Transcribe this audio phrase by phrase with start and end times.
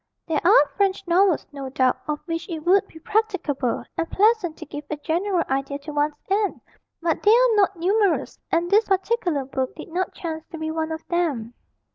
[0.25, 4.65] There are French novels, no doubt, of which it would be practicable and pleasant to
[4.65, 6.59] give a general idea to one's aunt,
[7.03, 10.91] but they are not numerous, and this particular book did not chance to be one
[10.91, 11.53] of them.